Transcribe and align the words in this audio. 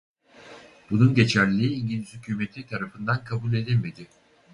Bunun 0.91 1.15
geçerliliği 1.15 1.71
İngiliz 1.83 2.13
hükûmeti 2.13 2.67
tarafından 2.67 3.23
kabul 3.23 3.53
edilmedi. 3.53 4.07